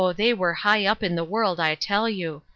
they 0.17 0.33
were 0.33 0.55
high 0.55 0.83
up 0.87 1.03
in 1.03 1.13
the 1.13 1.23
world, 1.23 1.59
I 1.59 1.75
tell 1.75 2.09
you. 2.09 2.41